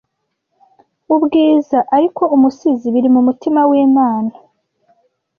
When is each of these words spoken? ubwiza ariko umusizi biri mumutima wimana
ubwiza 1.15 1.77
ariko 1.95 2.23
umusizi 2.35 2.87
biri 2.93 3.09
mumutima 3.15 3.61
wimana 3.69 4.33